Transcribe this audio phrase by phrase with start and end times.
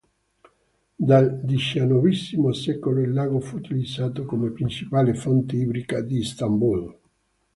[0.95, 6.97] Dal diciannovesimo secolo il lago fu utilizzato come principale fonte idrica di Istanbul.